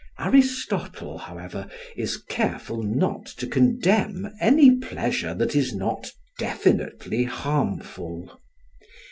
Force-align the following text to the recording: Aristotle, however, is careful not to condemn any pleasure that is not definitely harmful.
Aristotle, 0.17 1.19
however, 1.19 1.67
is 1.95 2.17
careful 2.17 2.81
not 2.81 3.27
to 3.37 3.45
condemn 3.45 4.33
any 4.39 4.75
pleasure 4.75 5.35
that 5.35 5.55
is 5.55 5.75
not 5.75 6.09
definitely 6.39 7.25
harmful. 7.25 8.41